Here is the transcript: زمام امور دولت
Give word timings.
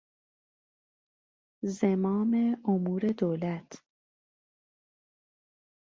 زمام 1.77 2.31
امور 2.71 3.03
دولت 3.19 3.69